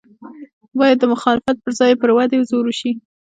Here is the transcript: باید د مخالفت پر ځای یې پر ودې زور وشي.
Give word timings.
باید 0.79 0.97
د 0.99 1.03
مخالفت 1.13 1.55
پر 1.63 1.71
ځای 1.79 1.89
یې 1.93 1.99
پر 2.01 2.09
ودې 2.15 2.39
زور 2.49 2.65
وشي. 2.67 2.91